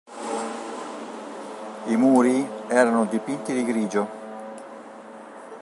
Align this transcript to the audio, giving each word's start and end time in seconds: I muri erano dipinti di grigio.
I 1.85 1.95
muri 1.95 2.33
erano 2.69 3.05
dipinti 3.05 3.53
di 3.53 3.63
grigio. 3.63 4.03